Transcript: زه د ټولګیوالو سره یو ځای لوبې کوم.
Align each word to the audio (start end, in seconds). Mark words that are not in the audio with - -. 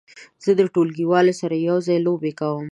زه 0.43 0.51
د 0.59 0.61
ټولګیوالو 0.73 1.33
سره 1.41 1.55
یو 1.67 1.77
ځای 1.87 1.97
لوبې 2.05 2.31
کوم. 2.39 2.65